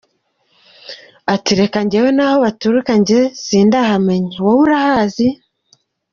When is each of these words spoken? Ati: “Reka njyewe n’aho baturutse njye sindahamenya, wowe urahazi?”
Ati: 1.33 1.51
“Reka 1.59 1.77
njyewe 1.85 2.09
n’aho 2.13 2.37
baturutse 2.45 2.93
njye 3.01 3.21
sindahamenya, 3.43 4.35
wowe 4.43 4.61
urahazi?” 4.65 5.27